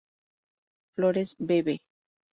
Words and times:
Flores, 0.95 1.35
Bv. 1.39 1.79